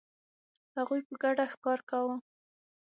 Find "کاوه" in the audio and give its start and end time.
1.89-2.15